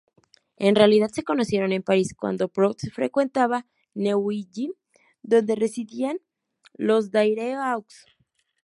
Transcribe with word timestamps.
En 0.57 0.73
realidad 0.75 1.09
se 1.11 1.21
conocieron 1.21 1.71
en 1.71 1.83
París 1.83 2.15
cuando 2.17 2.47
Proust 2.47 2.85
frecuentaba 2.91 3.67
Neuilly, 3.93 4.73
donde 5.21 5.53
residían 5.55 6.17
los 6.73 7.11
Daireaux. 7.11 8.07